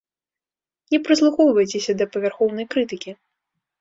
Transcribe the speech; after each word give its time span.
Не 0.95 0.99
прыслухоўвайцеся 1.09 1.91
да 1.99 2.05
павярхоўнай 2.17 2.65
крытыкі. 2.73 3.11